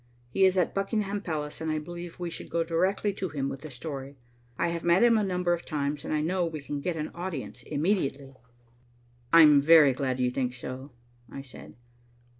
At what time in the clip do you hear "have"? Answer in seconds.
4.69-4.83